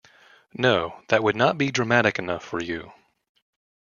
No, 0.55 1.03
that 1.09 1.21
would 1.21 1.35
not 1.35 1.59
be 1.59 1.69
dramatic 1.69 2.17
enough 2.17 2.43
for 2.43 2.59
you. 2.59 2.91